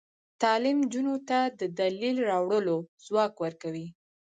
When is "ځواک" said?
3.05-3.33